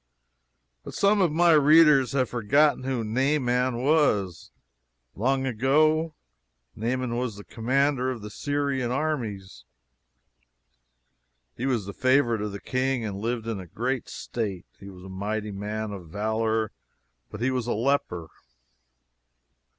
[0.83, 4.49] But some of my readers have forgotten who Naaman was,
[5.13, 6.15] long ago.
[6.75, 9.63] Naaman was the commander of the Syrian armies.
[11.55, 14.65] He was the favorite of the king and lived in great state.
[14.79, 16.71] "He was a mighty man of valor,
[17.29, 18.29] but he was a leper."